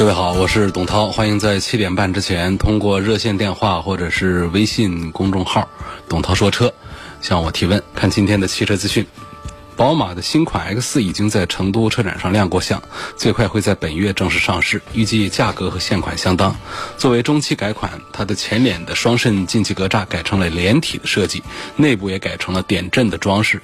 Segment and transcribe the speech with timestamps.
[0.00, 5.68] 各位好，我是董涛，欢迎在七点半之前通过热线电话或者是微信公众号
[6.08, 6.72] “董涛说车”
[7.20, 7.82] 向我提问。
[7.94, 9.06] 看今天的汽车资讯，
[9.76, 12.82] 宝马的新款 X 已经在成都车展上亮过相，
[13.14, 16.56] 最快会在本月正式上市，预计价格和现款相当。
[16.96, 21.42] 作为中期改款，它的前脸的双肾进气格栅改成了连体的设计，
[21.76, 23.60] 内部也改成了点阵的装饰。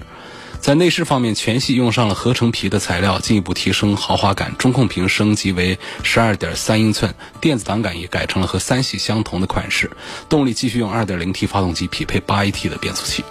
[0.61, 4.57] 在内饰方面，全系用上了合成皮的材料，进一步提升豪华感。
[4.59, 9.91] 中控屏升级为十二点三英寸，电子档杆也改成了和三系相同的款式。
[10.29, 13.25] 动力继续用二点零 T 发动机，匹配八 AT 的变速器。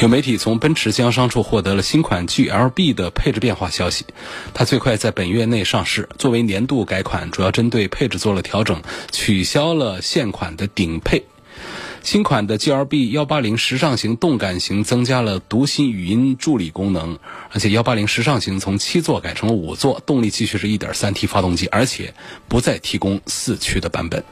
[0.00, 4.04] 有媒体从奔驰经销商处获得了新款 GLB 的配置变化消息，
[4.52, 6.08] 它最快在本月内上市。
[6.18, 11.24] 作为年度改款，主要针对配置做了调整，取消了现款的顶配。
[12.04, 17.18] 新款的 GLB 幺八零时尚型动感型增加了读心语音助理功能，
[17.50, 22.12] 而且幺八零时尚型从七座改成了五座，动力继续是一点三 T 发动机，而且
[22.46, 24.22] 不再提供四驱的版本。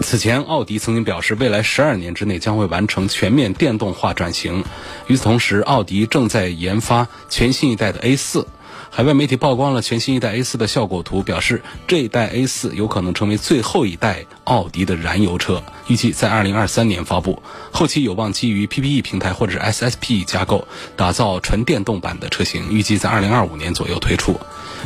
[0.00, 4.64] 此前，奥迪曾经表示，未来十二年之内将会完成全面电动化转型。
[5.06, 8.48] 与此同时，奥迪正在研发全新一代的 A 四。
[8.94, 17.42] 海外媒体曝光了全新一代 A 四的效果图，表示这一代 A 四有可能成为最后一代奥迪的燃油车，预计在二零二三年发布。
[17.70, 24.38] 后期有望基于 PPE 平台或者是 SSP 架构打造纯电动版的车型，预计在二零二五年左右推出。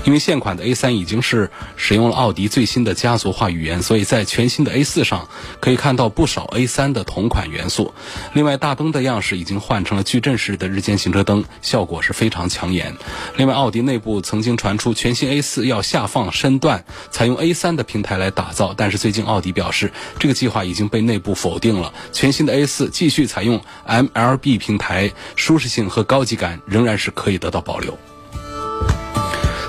[0.05, 5.27] 因为现款的 A 三已经是使用了奥迪最新的家族化语言，所以在全新的 A 四上
[5.59, 7.95] 可以看到不少 A 三的同款元素。
[8.35, 12.95] 另外，大灯的样式已经换成了矩阵式的日间行车灯，效果是非常抢眼。
[13.37, 21.95] 另外，奥迪内部曾经传出全新 A 四要下放身段，采用 A 三的平台来打造，但是最近奥迪已表示这个计划已经被内部否定了。
[22.13, 27.99] 全新的 A 四继续采用 MLB 平台，舒适性和高级感仍然是可以得到保留。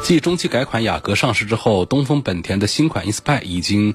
[0.03, 3.93] 继中期改款雅阁上市之后，东风本田的新款 Inspire 已经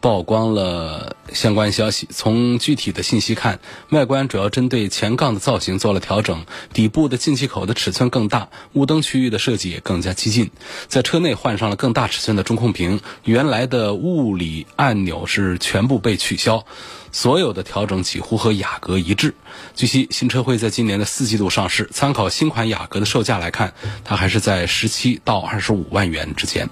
[0.00, 2.08] 曝光了相关消息。
[2.10, 3.60] 从具体的信息看，
[3.90, 10.50] 外观主要针对前杠的造型做了调整，底部的进气口的尺寸更大，雾灯区域的设计也更加激进。
[10.86, 16.64] 在车内换上了更大尺寸的中控屏，原来的物理按钮是全部被取消。
[17.10, 19.34] 所有的调整几乎和雅阁一致。
[19.74, 21.88] 据悉，新车会在今年的四季度上市。
[21.90, 23.72] 参考新款雅阁的售价来看，
[24.04, 26.68] 它还是在十七到二十五万元之间。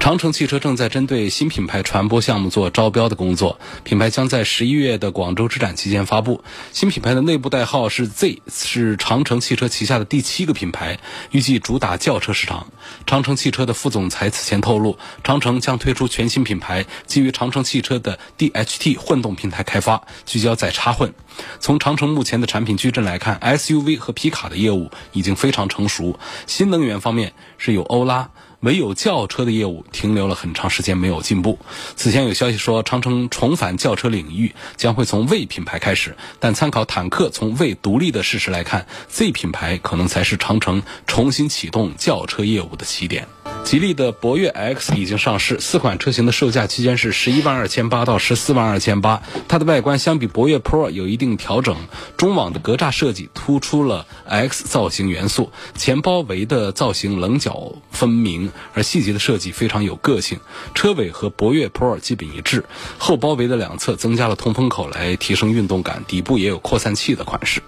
[0.00, 6.42] 长城汽车正在针对新品牌传播项目做招标的工作，品牌将在十一月的广州车展期间发布。
[6.72, 10.98] 新品牌的内部代号是 Z，是长城汽车旗下的第七个品牌，
[11.32, 12.66] 预计主打轿车市场。
[13.06, 21.12] 长城汽车的副总裁此前透露，长城将推出全新品牌，基于长城汽车的 DHT 混动平台开发，聚焦在插混。
[21.60, 26.18] 从长城目前的产品矩阵来看，SUV 和皮卡的业务已经非常成熟。
[26.46, 28.30] 新能源方面是有欧拉。
[28.60, 31.58] 唯有轿车的业务停留了很长时间没有进步。
[31.96, 43.26] 此前有消息说，长城重返轿车领域将会从魏品牌开始，但参考坦克从魏独立的事实来看，Z 品牌可能才是长城重新启动轿车业务的起点。
[43.70, 49.22] 吉利的博越 X 已经上市，四款车型的售价区间是十一万二千八到十四万二千八。
[49.46, 51.76] 它的外观相比博越 Pro 有一定调整，
[52.16, 60.40] 中网的格栅设计突出了 X 造型元素，前包围的造型棱角分明，而细节的设计非常有个性。
[60.74, 62.64] 车尾和博越 Pro 基本一致，
[62.98, 67.62] 后包围的两侧增加了通风口来提升运动感，底部也有扩散器的款式。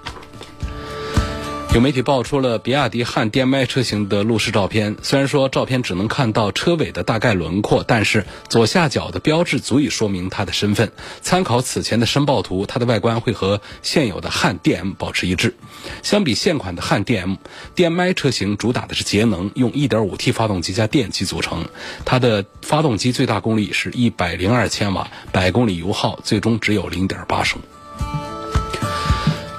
[1.75, 4.95] 有媒体爆出了比亚迪汉 DM-i 车型的路试照片。
[5.03, 10.93] 虽然说照片只能看到车尾的大概轮廓，但是左下角的标志足以说明它的身份。
[11.23, 15.55] 参考此前的申报图，它的外观会和现有的汉 DM 保持一致。
[16.03, 21.65] 相比现款的汉 DM，DM-i 车型主打的是节能，用 1.5T 发动机加电机组成。
[22.05, 27.63] 它的发动机最大功率是一百零二千瓦，百公里油耗最终只有零点八升。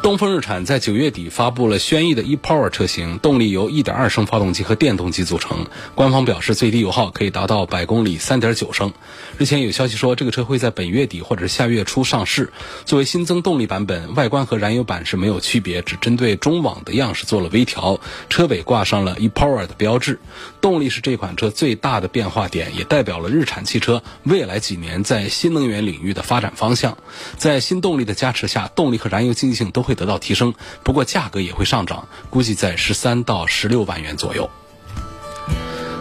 [0.03, 5.65] 东风日产在九月底发布了轩逸的 ePower 车型，动力由1.2升发动机和电动机组成。
[5.95, 8.91] 官方表示最低油耗可以达到百公里3.9升。
[9.37, 12.51] 日前有消息说，这个车会在本月底或者下月初上市。
[12.83, 20.19] 作为新增动力版本，外观和燃油版是没有区别，只针对中网的样式做了微调，车尾挂上了 ePower 的标志。
[20.63, 26.97] 动力是这款车最大的变化点，也代表了日产汽车未来几年在新能源领域的发展方向。
[27.37, 29.93] 在新动力的加持下，动力和燃油经济性都会。
[29.93, 34.49] 得到提升，不过价格也会上涨，估计在十三到十六万元左右。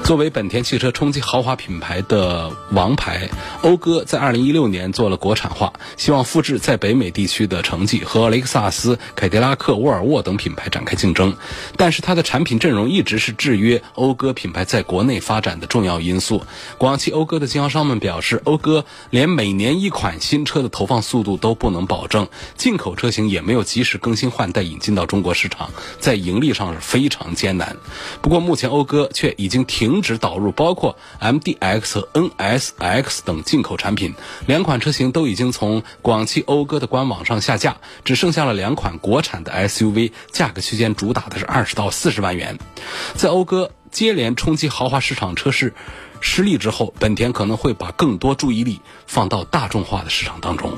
[0.04, 3.30] 作为本田汽车冲击豪华品牌的王牌，
[3.62, 11.34] 讴歌在二零一六年做了国产化，希望复制在北美地区的成绩，和雷克萨斯、凯迪拉克、沃尔沃等品牌展开竞争。
[11.76, 16.42] 但是它的产品阵容一直是制约讴歌品牌在国内发展的重要因素。
[16.78, 22.26] 广汽讴歌的经销商们表示，讴歌连每年一款新车的投放速度都不能保证，
[22.56, 25.70] 进口车型也没有及时更新换代引进到中国市场，
[26.00, 27.76] 在盈利上是非常艰难。
[28.20, 29.91] 不过目前讴歌却已经停。
[29.92, 34.14] 停止导入包括 MDX 和 NSX 等进口产品，
[34.46, 42.58] 两款车型都已经从广汽讴歌的官网上下架，只剩下了两款国产的 SUV，价格区间主打的是二十到四十万元。
[43.16, 45.74] 在讴歌接连冲击豪华市场车市
[46.22, 50.72] 失利之后，本田可能会把更多注意力放到大众化的市场当中。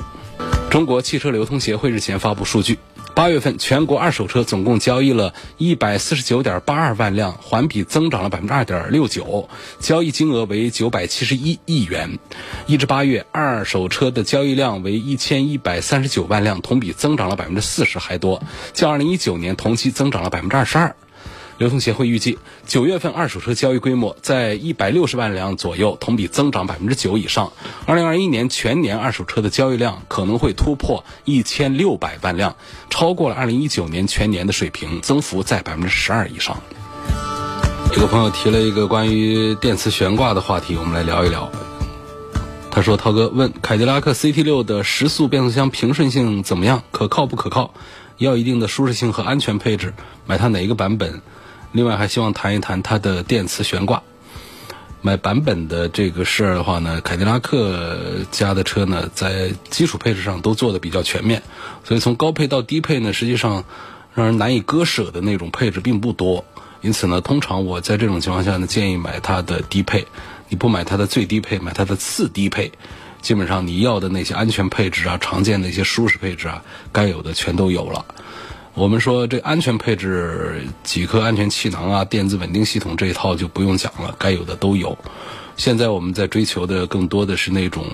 [0.73, 2.81] 中国汽车流通协会日前发布数据。
[3.15, 12.19] 八月份，全国二手车总共交易了一百四十九点八二万辆，环比增长了百分之二点六九，交易金额为九百七十一亿元。
[12.67, 20.97] 一至八月，二手车的交易量为一千一百三十九万辆，同比增长了百分之四十还多，较二零一九年同期增长了百分之二十二。
[21.59, 27.53] 流通协会预计，九月份二手车交易规模在一百六十万辆左右，同比增长百分之九以上。
[27.87, 32.57] 二零二一年全年二手车的交易量可能会突破一千六百万辆，
[32.91, 36.61] 超过了二零一九年全年的水平，增幅在百分之十二以上。
[37.95, 41.49] 有个朋友提了一个关于电磁悬挂的话题，我们来聊一聊。
[42.73, 46.83] 他说：“涛哥问凯迪拉克 CT 六的时速变速箱平顺性怎么样？
[46.91, 47.73] 可靠不可靠？
[48.19, 49.95] 要一定的舒适性和安全配置，
[50.27, 51.23] 买它哪一个版本？”
[51.75, 54.05] 另外还希望谈一谈它的电磁悬挂。
[55.03, 61.43] 买版本的这个事儿的话呢，凯迪拉克家的车呢，在基础配置上都做的比较全面，
[61.83, 63.65] 所以从高配到低配呢，实际上
[64.15, 66.45] 让人难以割舍的那种配置并不多。
[66.81, 70.07] 因此呢，通常我在这种情况下呢，建议买它的低配。
[70.49, 72.71] 你不买它的最低配，买它的次低配，
[73.21, 76.63] 基本上你要的那些安全配置啊、常见的一些舒适配置啊，
[76.93, 78.05] 该有的全都有了。
[78.75, 84.99] 我们说这安全配置，几颗安全气囊啊，电子稳定系统这一套就不用讲了，该有的都有。
[85.57, 87.85] 现在我们在追求的更多的是那种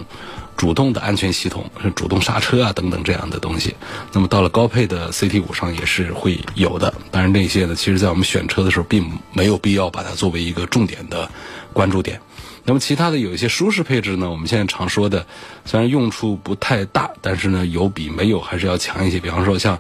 [0.57, 3.75] 主动的安全系统，是主动刹车啊等等这样的东西。
[4.15, 6.95] 那么到了高配的 CT 五上也是会有的。
[7.11, 11.31] 当然这些呢，其实在我们选车的时候并没有必要把它作为一个重点的
[11.75, 12.23] 关注点。
[12.65, 15.27] 那么其他的有一些舒适配置呢，我们现在常说的，
[15.67, 19.21] 虽然用处不太大，但是呢有比没有还是要强一些。
[19.21, 19.79] 比方说像。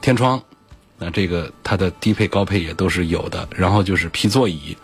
[0.00, 0.42] 天窗，
[0.98, 3.48] 那这个它的低配高配也都是有的。
[3.54, 4.76] 然后就是皮座椅，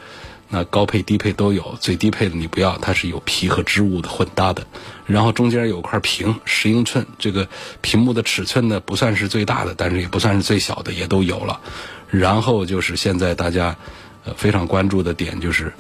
[0.49, 4.67] 那高配低配都有，最低配的你不要，它是有皮和织物的混搭的。
[5.07, 7.49] 然后中间有块屏，十英寸，这个
[7.81, 11.61] 屏幕的尺寸呢不算是最大的，但是也不算是最小的，也都有了。
[12.11, 13.77] 然后就是现在大家
[14.25, 15.73] 呃非常关注的点就是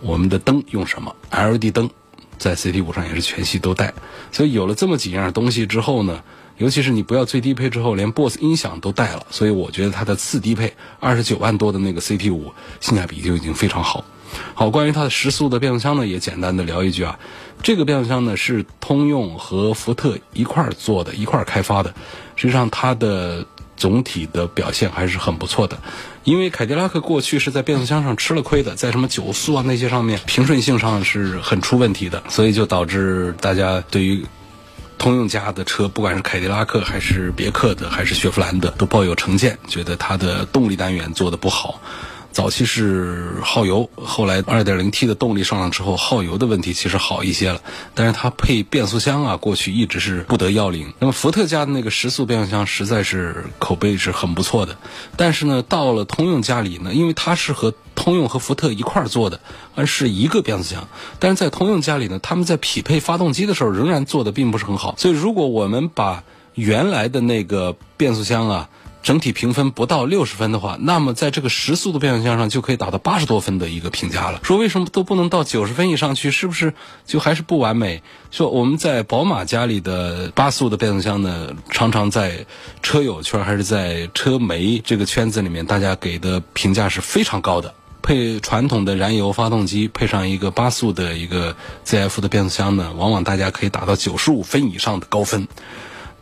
[0.00, 1.90] 我们的灯用什么？LED 灯
[2.38, 3.92] 在 CT 五上也是全系都带。
[4.30, 6.22] 所以有了这么几样东西之后呢？
[6.60, 14.04] 尤其是你不要最低配之后，连 BOSS 音响都带了，所以我觉得它的次低配二十九万多的那个 CT 五性价比就已经非常好。
[14.54, 17.18] 好，关于它的时速的变速箱呢，也简单的聊一句啊，
[17.62, 21.94] 这个变速箱呢是通用和福特一块儿做的，一块儿开发的，
[22.36, 23.46] 实际上它的
[23.78, 25.78] 总体的表现还是很不错的。
[26.24, 34.22] 因为凯迪拉克过去是在变速箱上吃了亏的，在什么九速啊那些上面平顺性上是很出问题的，所以就导致大家对于。
[35.00, 41.80] 通用家的车，不管是凯迪拉克还是别克的，还是雪佛兰的，都抱有成见，觉得它的动力单元做的不好。
[42.32, 47.60] 早期是耗油，后来 2.0T 的动力上了之后，耗油的问题其实好一些了。
[47.92, 50.92] 但是它配变速箱啊，过去一直是不得要领。
[51.00, 54.76] 那么福特家的那个时速变速箱实在是口碑是很不错的。
[55.16, 59.40] 但是呢，到了通用家里呢，因为它是和通用和福特一块儿做的，
[59.74, 60.86] 而是一个变速箱。
[61.18, 64.94] 但是在通用家里呢，他们在匹配发动机的时候，仍然做的并不是很好。
[64.96, 66.22] 所以如果我们把
[66.54, 68.68] 原来的那个变速箱啊，
[69.02, 74.40] 整体评分不到六十分的话，那么在这个十速的变速箱上就可以达到八十多分的一个评价了。
[74.42, 76.30] 说为什么都不能到九十分以上去？
[76.30, 76.74] 是不是
[77.06, 78.02] 就还是不完美？
[78.30, 82.46] 说我们在宝马家里的八速的变速箱呢，常常在
[82.82, 87.74] 车友圈还是在车媒这个圈子里面，大家给的评价是非常高的。
[88.02, 91.54] 配传统的燃油发动机，配上一个八速的一个
[91.84, 95.48] ZF 的变速箱呢，往往大家可以达到九十五分以上的高分。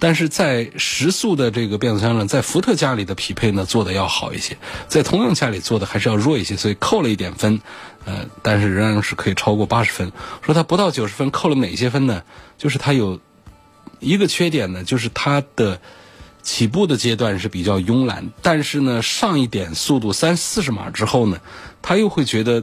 [0.00, 7.60] 但是在时速的这个变速箱上，在福特家里的匹配呢做的要好一些，在通用家里做的还是要弱一些，所以扣了一点分，
[8.04, 10.12] 呃，但是仍然是可以超过八十分。
[10.40, 12.22] 说它不到九十分，扣了哪些分呢？
[12.56, 13.18] 就是它有
[13.98, 15.80] 一个缺点呢，就是它的
[16.42, 21.40] 起步的阶段是比较慵懒，但是呢，上一点速度三四十码之后呢，
[21.82, 22.62] 它又会觉得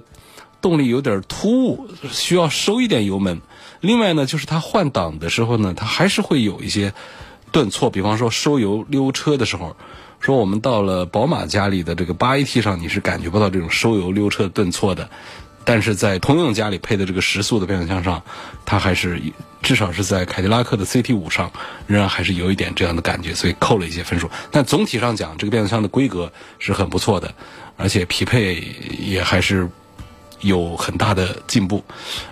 [0.62, 3.42] 动力有点突兀，需要收一点油门。
[3.82, 6.94] 另外呢，就是它换挡的时候呢，它还是会有一些。
[7.56, 9.78] 顿挫，比方说收油溜车的时候，
[10.20, 15.10] 说我们到了宝马家里的这个八 AT 上，你是感觉不到这种收油溜车顿挫的，
[15.64, 18.22] 但是在通用家里配的这个十速的变速箱上，
[18.66, 19.22] 它还是
[19.62, 21.50] 至少是在凯迪拉克的 CT 五上，
[21.88, 24.30] 仍然还是有一点这样的感觉，所以扣了一些分数。
[24.52, 27.34] 但总体上讲，这个变速箱的规格是很不错的，
[27.78, 28.62] 而且匹配
[29.00, 29.70] 也还是
[30.42, 31.82] 有很大的进步。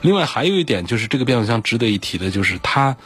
[0.02, 2.98] 另外还有一点就是这个变速箱值得一提的，就是它。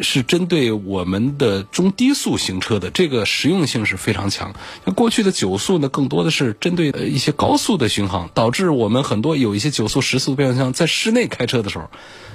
[0.00, 4.54] 是针对我们的中低速行车的，这个实用性是非常强。
[4.84, 11.90] 那过去的九速呢，更多的是针对一些高速的巡航，导致我们很多有一些九速、十速变速箱在室内开车的时候，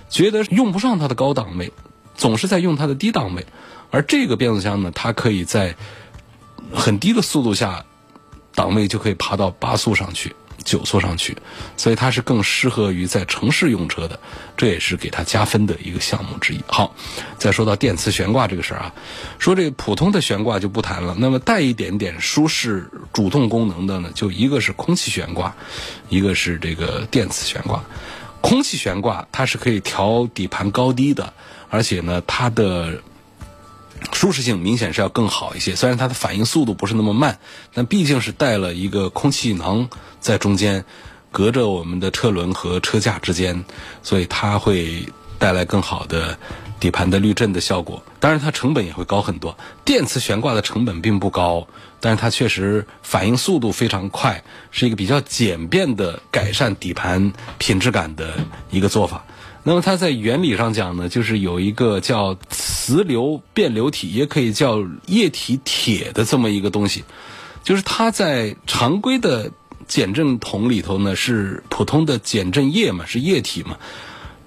[0.09, 1.71] 觉得用不上它的高档位，
[2.15, 3.45] 总是在用它的低档位。
[3.89, 5.75] 而这个变速箱呢，它可以在
[6.73, 7.85] 很低的速度下，
[8.53, 10.35] 档位就可以爬到八速上去。
[10.65, 11.37] 九座上去，
[11.77, 14.19] 所以它是更适合于在城市用车的，
[14.57, 16.59] 这也是给它加分的一个项目之一。
[16.67, 16.93] 好，
[17.37, 18.93] 再说到电磁悬挂这个事儿啊，
[19.39, 25.55] 说这个普通的悬挂就不谈了，那么带一点点舒适主动功能的呢，就一个是空气悬挂，
[26.09, 27.81] 一个是这个电磁悬挂。
[28.41, 31.31] 空气悬挂它是可以调底盘高低的，
[31.69, 32.99] 而且呢，它的。
[34.13, 37.39] 舒适性明显是要更好一些，虽然它的反应速度不是那么慢，
[37.73, 40.85] 但毕竟是带了一个空气囊在中间，
[41.31, 43.65] 隔着我们的车轮和车架之间，
[44.03, 45.07] 所以它会
[45.37, 46.37] 带来更好的
[46.79, 48.01] 底盘的滤震的效果。
[48.19, 49.57] 当然，它成本也会高很多。
[49.83, 51.67] 电磁悬挂的成本并不高，
[51.99, 58.33] 但是它确实反应速度非常快，是一个比较简便的改善底盘品质感的
[58.71, 59.25] 一个做法。
[59.65, 67.03] 那么它在原理上讲呢，就是有一个叫磁流变流体，也可以叫液体铁的这么一个东西，
[67.63, 69.51] 就是它在常规的
[69.87, 73.77] 减震筒里头呢是普通的减震液嘛，是液体嘛，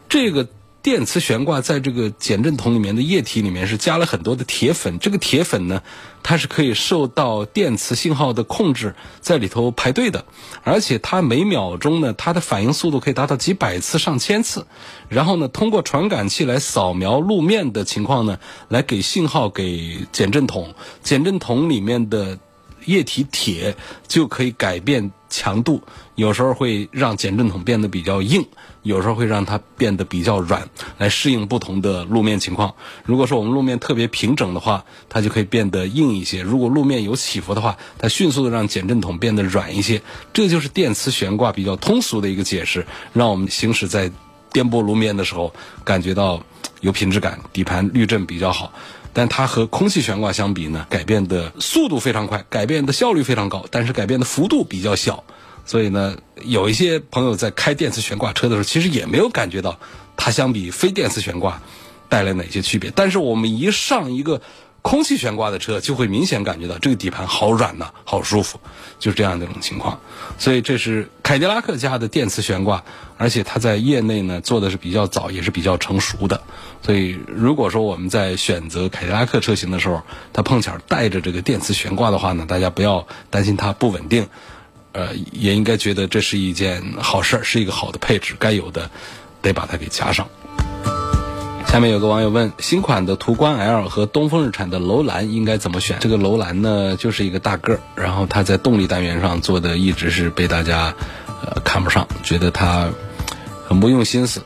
[0.08, 0.48] 这个。
[0.80, 5.82] 电磁悬挂在这个减震筒里面的液体里面是加了很多的铁粉，这个铁粉呢，
[6.22, 10.24] 它是可以受到电磁信号的控制，在里头排队的，
[10.62, 14.66] 而且它每秒钟呢，它的反应速度可以达到几百次、上千次，
[15.08, 22.38] 然后呢，通过传感器来扫描路面的情况呢，来给信号给减震筒，减震筒里面的
[22.84, 25.82] 液体铁就可以改变强度，
[26.18, 28.44] 有时候会让减震筒变得比较硬。
[28.82, 32.74] 有时候会让它变得比较软，来适应不同的路面情况。
[33.04, 40.00] 如果说我们路面特别平整的话，它就可以变得硬一些；如果路面有起伏的话，它迅速的让减震筒变得软一些。
[40.32, 44.10] 这就是电磁悬挂比较通俗的一个解释，让我们行驶在
[44.52, 45.52] 颠簸路面的时候
[45.84, 46.42] 感觉到
[46.80, 48.72] 有品质感，底盘滤震比较好。
[49.12, 55.24] 但它和空气悬挂相比呢，改变的速度非常快，改变的效率非常高，但是改变的幅度比较小。
[55.68, 59.78] 所以呢，有一些朋友在开电磁悬挂车的时候，其实也没有感觉到
[60.16, 61.60] 它相比非电磁悬挂
[62.08, 62.90] 带来哪些区别。
[62.92, 64.40] 但是我们一上一个
[64.80, 68.58] 空气悬挂的车，就会明显感觉到这个底盘好软呐，好舒服，
[68.98, 70.00] 就是这样的一种情况。
[70.38, 72.82] 所以这是凯迪拉克家的电磁悬挂，
[73.18, 76.40] 而且它在业内呢做的是比较早，也是比较成熟的。
[76.80, 80.00] 所以如果说我们在选择凯迪拉克车型的时候，
[80.32, 84.28] 它碰巧带着这个电磁悬挂的话呢，大家不要担心它不稳定。
[84.92, 88.90] 呃，也应该觉得这是一件好事儿，是一个好的配置，该有的
[89.42, 90.28] 得把它给加上。
[91.66, 95.98] 下面有个网友问：新款的途观 L 和东风日产的楼兰应该怎么选？
[96.00, 100.94] 这个楼兰呢，就是一个大个儿，然后它在动力单元上做的一直是被大家
[101.44, 102.88] 呃看不上，觉得它
[103.66, 104.42] 很不用心思。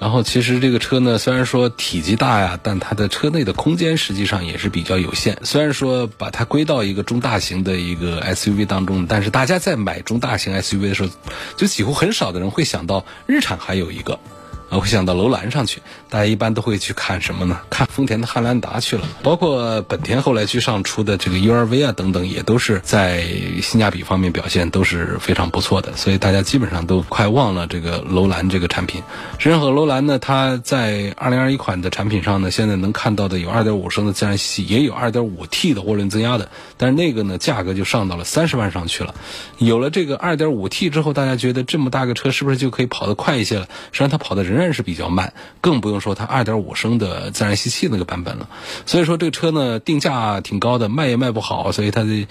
[0.00, 5.38] 然后其实这个车呢，虽然说体积大呀，但它的车内的空间实际上也是比较有限。
[5.42, 11.08] 虽然说把它归到一个中大型的一个 SUV 当中，但是大家在买中大型 SUV 的时候，
[11.56, 14.18] 就几乎很少的人会想到日产还有一个
[14.68, 15.80] 啊，会想到楼兰上去。
[16.10, 17.60] 大家一般都会去看什么呢？
[17.70, 23.22] 看丰田的汉兰达去了，包括本田后来居上出的这个 URV 啊等等，也都是在
[23.62, 25.96] 性价比方面表现都是非常不错的。
[25.96, 29.02] 所以大家基本上都快忘了这个楼兰这个产品。
[29.38, 39.14] 实际上，和楼兰呢，它在2021款的产品上呢，现在能看到的有2.5升的自然吸，也有 2.5T 的涡轮增压的，但是那个呢，价格就上到了三十万上去了。
[39.58, 43.68] 有了这个 2.5T 之后，大家觉得这么大个车是不是就可以跑得快一些了？
[43.92, 45.98] 实际上，它跑的人然是比较慢，更不用。
[46.00, 48.48] 说它二点五升的自然吸气那个版本了，
[48.86, 52.26] 所以说这个车呢定价挺高的，卖也卖不好，所以它的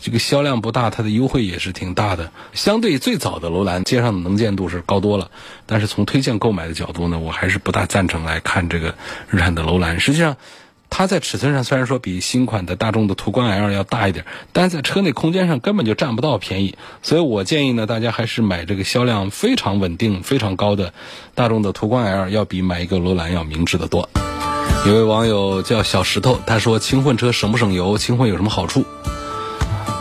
[0.00, 2.30] 这个销量不大，它的优惠也是挺大的。
[2.52, 5.30] 相对最早的楼兰，街上的能见度是高多了，
[5.66, 8.94] 但是从推荐购买的角度呢，我还是不大赞成来看这个
[9.28, 9.98] 日产的楼兰。
[9.98, 10.36] 实际上。
[10.90, 16.76] 它在尺寸上虽然说比新款的大众的途观 L 要大一点，但是在车内空间上根本就占不到便宜。
[17.02, 20.92] 所以我建议呢，大家还是买这个销量非常稳定、非常高的
[21.34, 24.08] 大众的途观 L，要比买一个罗兰要明智得多。
[24.86, 27.98] 有位网友叫小石头，他说轻混车省不省油？
[27.98, 28.84] 轻混有什么好处？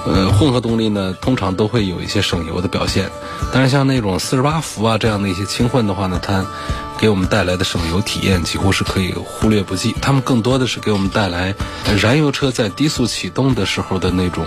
[0.09, 3.09] 呃，混合动力呢，通常都会有一些省油的表现，
[3.51, 6.45] 但是像那种四十八伏啊这样的一些轻混的话呢，它
[6.97, 9.93] 给我们带来的省油体验几乎是可以忽略不计。
[10.01, 11.53] 它们更多的是给我们带来
[12.01, 14.45] 燃油车在低速启动的时候的那种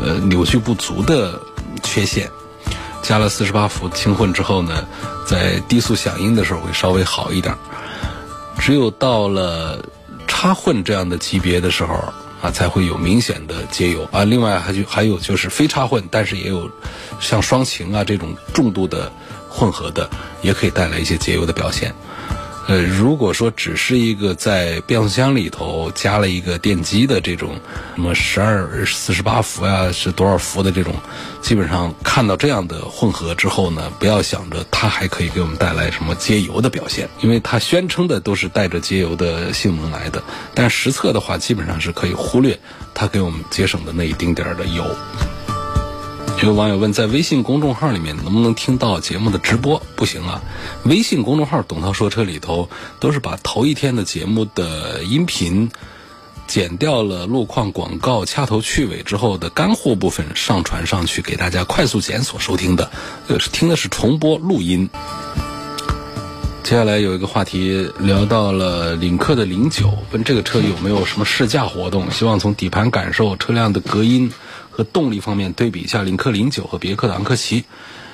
[0.00, 1.40] 呃扭矩不足的
[1.82, 2.30] 缺陷。
[3.02, 4.84] 加了四十八伏轻混之后呢，
[5.26, 7.52] 在低速响应的时候会稍微好一点。
[8.58, 9.84] 只有到了
[10.28, 12.14] 插混这样的级别的时候。
[12.42, 14.24] 啊，才会有明显的节油啊。
[14.24, 16.70] 另外还就还有就是非插混，但是也有
[17.20, 19.10] 像双擎啊这种重度的
[19.48, 20.08] 混合的，
[20.42, 21.94] 也可以带来一些节油的表现。
[22.68, 27.60] 呃，如果说只是一个在变速箱里头加了一个电机的这种，
[27.94, 30.92] 什么十二四十八伏呀，是多少伏的这种，
[31.40, 40.20] 基本上看到这样的混合之后呢，不要想着它还可以给我们带来什么节油的表现，因为它宣称的都是带着节油的性能来的，
[40.52, 42.58] 但实测的话基本上是可以忽略
[42.92, 44.84] 它给我们节省的那一丁点儿的油。
[46.42, 49.82] 有网友问，在微信公众号里面能不能听到节目的直播？
[49.96, 50.42] 不行啊，
[50.84, 52.68] 微信公众号“董涛说车”里头
[53.00, 55.70] 都是把头一天的节目的音频
[56.46, 62.92] 剪掉了路况、广告、掐头去尾之后的干货部分上传上去，给大家快速检索收听的。
[63.26, 64.88] 呃，听的是重播录音。
[66.62, 72.10] 接下来有一个话题聊到了领克的零九，问这个车有没有什么试驾活动？
[72.12, 74.32] 希望从底盘感受、车辆的隔音。
[74.76, 77.64] 和动力方面对比一下领克零九和别克的昂科旗。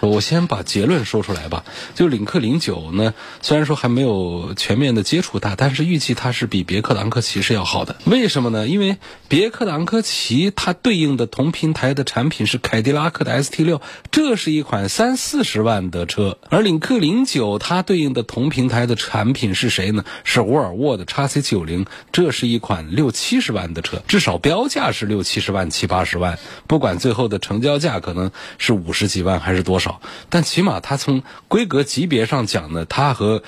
[0.09, 1.65] 我先把结论说出来吧。
[1.95, 7.97] 就领克零九呢，虽然说还没有全面的接触它，但是预计它是比别克的昂科旗是要好的。
[8.05, 8.67] 为什么呢？
[8.67, 8.97] 因为
[9.29, 16.39] 别克的昂科旗它对应的同平台的产品是凯迪拉克的 ST 六，这是一款三四十万的车。
[16.51, 20.05] 而领克零九它对应的同平台的产品是谁呢？
[20.25, 26.39] 是沃尔沃的 x C 九零，这是一款六七十万的车，至少标价是六七十万、七八十万。
[26.67, 29.92] 不管最后的成交价可能是五十几万还是多少。
[30.29, 33.43] 但起码它从规格级别上讲呢，它和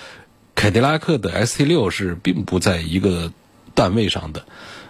[0.55, 3.33] 凯迪拉克的 ST 六是并不在一个
[3.75, 4.45] 段位上的，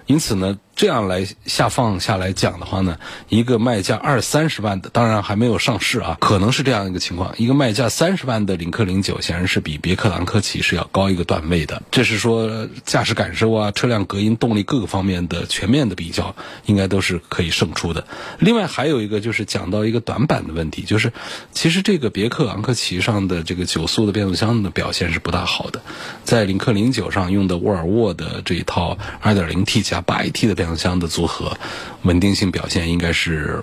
[0.06, 0.58] 因此呢。
[0.76, 7.32] 这样来下放下来讲的话呢，一个卖价二三十万的，当然还没有上市啊，可能是这样一个情况。
[7.38, 11.80] 一个卖价三十万的领克零九，显然是比别克昂科旗是要高一个段位的。
[11.92, 16.34] 这是说驾驶感受啊、车辆隔音、动力各个方面的全面的比较，
[16.66, 18.04] 应该都是可以胜出的。
[18.40, 21.12] 另外还有一个就是讲到一个短板的问题，就是
[21.52, 25.80] 其实这个别克昂科旗上的这个九速的变速箱的表现是不大好的，
[26.24, 30.63] 在领克零九上用的沃尔沃的这一套二点零 T 加八 AT 的变。
[30.64, 31.58] 两厢的组合，
[32.04, 33.62] 稳定性表现应该是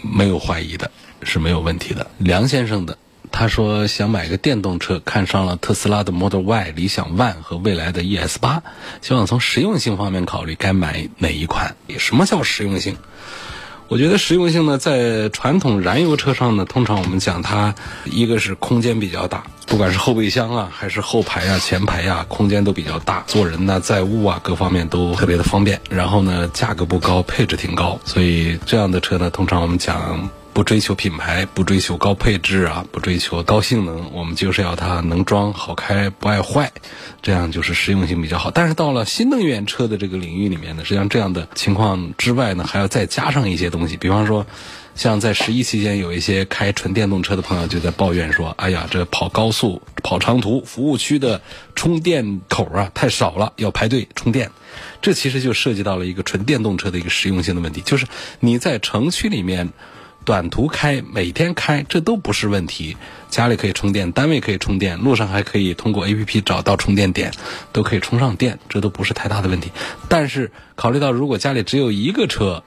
[0.00, 0.90] 没有怀疑的，
[1.22, 2.06] 是没有问题的。
[2.16, 2.96] 梁先生的
[3.30, 8.62] 他说想买个电动车，看上了特斯拉的 Model Y、理想 ONE 和未来的 ES 八，
[9.02, 11.76] 希望从实用性方面考虑该买哪一款？
[11.98, 12.96] 什么叫实用性？
[13.88, 17.74] 我觉得实用性呢，在传统燃油车上呢，通常我们讲它
[18.04, 25.80] 一个是空间比较大，不管是后备箱啊，还是后排啊、前排啊，空间都比较大，坐人呢、载物啊，各方面都特别的方便。
[25.88, 30.28] 然后呢，价格不高，配置挺高，所以这样的车呢，通常我们讲。
[30.52, 36.72] 不追求品牌，不追求高配置啊，不追求高性能，我们就是要它能装、好开、不爱坏，
[37.22, 38.50] 这样就是实用性比较好。
[38.50, 43.96] 但是到了新能源车的这个领域里面呢，实际上这样的情况之外呢，还要再加上一些东西。
[43.96, 44.46] 比方说，
[44.96, 51.40] 像在十一期间，有一些开纯电动车的朋友就在抱怨说：“哎呀，这跑高速、跑长途，服务区的
[51.76, 54.50] 充电口啊太少了，要排队充电。”
[55.00, 58.06] 这其实就涉及到了一个纯电动车的一个实用性的问题，就是
[58.40, 59.72] 你在城区里面。
[60.28, 62.98] 短途开，每天开，这都不是问题。
[63.30, 67.32] 家里可以充电，单位可以充电，路上还可以通过 A P P 找到充电点，
[67.72, 69.72] 都可以充上电，这都不是太大的问题。
[70.06, 72.62] 但是考虑到如果家里只有一个车，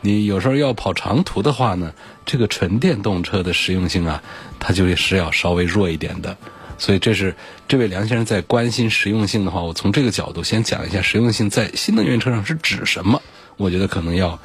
[0.00, 1.92] 你有时候要跑长途的话呢，
[2.24, 4.22] 这个纯电动车的实用性啊，
[4.58, 6.38] 它就是要稍微弱一点的。
[6.78, 7.36] 所以这是
[7.68, 13.20] 这位梁先生在关心实用性的话，我从这个角度先讲一下实用性在新能源车上是指什么。
[13.58, 14.40] 我觉得可能要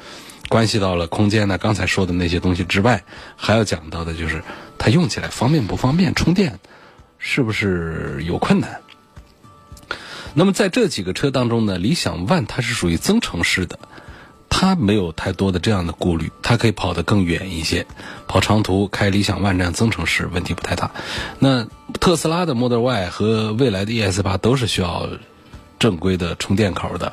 [0.48, 3.04] 关系到了空间呢，刚才说的那些东西之外，
[3.36, 4.42] 还要讲到的就是
[4.78, 6.58] 它用起来方便不方便，充电
[7.18, 8.80] 是不是有困难。
[10.34, 13.78] 那么在这几个车当中呢，理想 ONE 它是属于增程式的。
[14.50, 17.86] 它没有太多的这样的顾虑，它可以跑得更远一些，
[18.26, 20.90] 跑长途开理想 ONE 这样增程式问题不太大。
[21.38, 21.66] 那
[22.00, 25.06] 特斯拉的 Model Y 和未来的 ES 八都是需要
[25.78, 27.12] 正规的充电口的，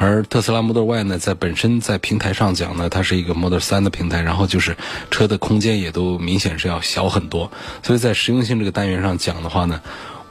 [0.00, 4.74] 而特斯拉 Model Y 呢，在本身在平台上讲呢，它是一个 Model 3的平台，然后就是
[5.10, 9.82] 车的空间也都明显是要小很多，所以在实用性这个单元上讲的话呢。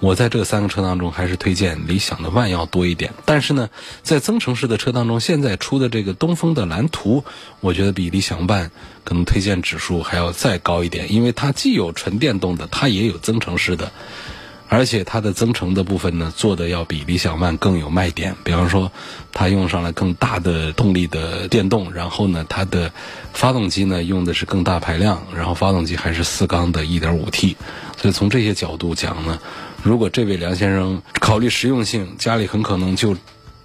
[0.01, 3.11] 我在这三个车当中，还是推荐理想的 ONE 要多一点。
[3.25, 3.69] 但是呢，
[4.01, 7.25] 在增程式的车当中，现在出的这个东风的蓝图，
[7.59, 8.69] 我觉得比理想 ONE
[9.03, 13.91] 可能推荐指数还要再高一点，因为它既有纯电动的，它也有增程式的，
[14.69, 18.35] 而且它的增程的部分呢，做的要比理想 ONE 更有卖点。
[18.43, 18.91] 比方说，
[19.33, 22.91] 它用上了更大的动力的电动，然后呢，它的
[23.33, 27.55] 发动机呢用的是更大排量，然后发动机还是四缸的 1.5T，
[27.97, 29.39] 所以从这些角度讲呢。
[29.81, 33.15] 如果这位梁先生考虑实用性，家里很可能就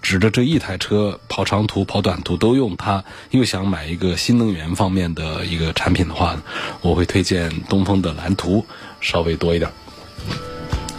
[0.01, 6.41] 指着这一台车跑长途、跑短途都用它，又想买一个新能源方面的一个产品的话，
[6.81, 8.65] 我会推荐东风的蓝图
[9.01, 9.71] 稍微多一点。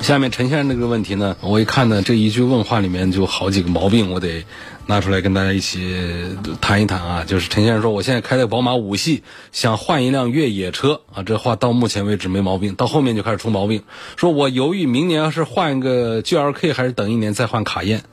[0.05, 4.45] 下面陈先生这个问题呢，我一看呢，这一句问话里面就好几个毛病，我得
[4.85, 5.95] 拿出来跟大家一起
[6.61, 7.23] 谈一谈啊。
[7.25, 13.81] 就是陈先生说，我现在开的宝马五系，想换一辆越野车啊，这话到目前为止没毛病，到后面就开始出毛病。
[14.15, 18.03] 说我犹豫明年要是换一个 GLK，还是等一年再换卡宴。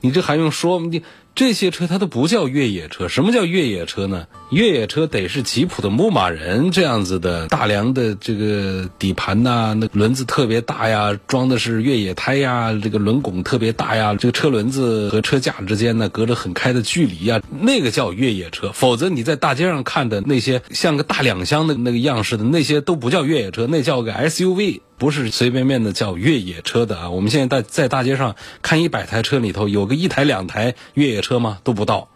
[0.00, 0.78] 你这还用说？
[0.78, 1.02] 你。
[1.34, 4.26] 这些车它都不叫越野车，什么叫越野车呢？
[4.50, 18.70] 越野车得是吉普的牧马人这样子的大梁的这个底盘呐，那轮子特别大呀，装的是越野胎呀，这个轮拱特别大呀，这个车轮子和车架之间呢隔着很开的距离呀，那个叫越野车。
[18.74, 24.80] 否则你在大街上看的那些像个大两厢的那个样式的那些都不叫越野车，那叫个 SUV。
[25.02, 27.10] 不是随便便的叫越野车的啊！
[27.10, 31.58] 我们现在在在大街上看一百台车里头有个一台两台越野车吗？
[31.64, 32.08] 都不到，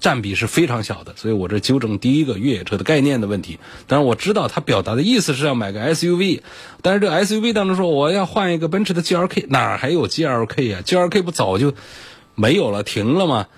[0.00, 1.12] 占比是非常小的。
[1.16, 3.58] 所以我这纠正第一个越野车的概念的问题。
[3.86, 6.40] 当然我知道他表达的意思是要买个 SUV，
[6.80, 11.74] 但是这 SUV 当中说我要换一个奔驰的 GLK，哪还有 GLK 啊？GLK 不早就
[12.34, 13.48] 没有了，停了吗？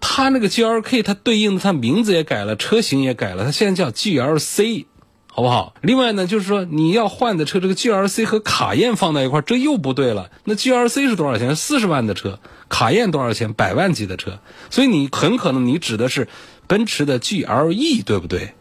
[0.00, 4.86] 它那个 GLK 它对应的它名字也改了，车型也改了，它现在叫 GLC。
[5.32, 5.74] 好不好？
[5.80, 10.30] 另外呢，就是说你要换的车，这个 GLC 和卡宴放在一块儿这又不对了。
[10.44, 11.54] 那 GLC 是多少钱？
[11.54, 13.52] 四十万的车，卡宴多少钱？
[13.52, 14.40] 百万级的车。
[14.70, 16.28] 所以你很可能你指的是
[16.66, 18.54] 奔驰的 GLE，对不对？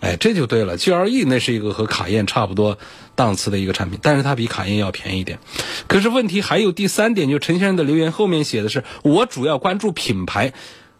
[0.00, 0.76] 哎，这就对了。
[0.76, 2.76] GLE 那是一个和卡宴差不多
[3.14, 5.38] 档次的一个产品，但是它比卡宴要便宜一点。
[5.86, 10.52] 可是问题还有第三点，就陈先生的留言后面写的是，我主要关注品牌。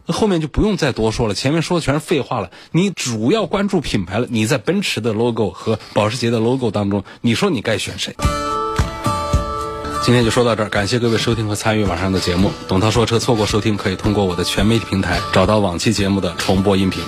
[0.07, 2.51] 后面就不用再多说了，前面说的全是废话了。
[2.71, 8.15] 你主要关注品牌了，你在奔驰的 logo 和保时捷的 logo 当中，你说你该选谁？
[10.05, 12.51] 今天就说到这儿，感谢各位收听和参与晚上的节目。
[12.67, 17.05] 董涛说车，错过收听可以通过我的全媒体平台找到往期节目的重播音频。